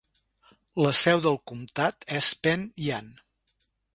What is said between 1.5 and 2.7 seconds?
comtat és Penn